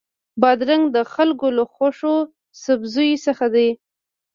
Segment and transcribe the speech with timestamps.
[0.41, 2.15] بادرنګ د خلکو له خوښو
[2.63, 3.69] سبزیو څخه دی.